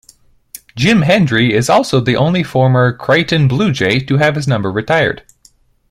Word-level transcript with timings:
Jim 0.75 1.03
Hendry 1.03 1.53
is 1.53 1.69
also 1.69 1.99
the 1.99 2.15
only 2.15 2.41
former 2.41 2.91
Creighton 2.91 3.47
Bluejay 3.47 3.99
to 4.07 4.17
have 4.17 4.33
his 4.33 4.47
number 4.47 4.71
retired. 4.71 5.23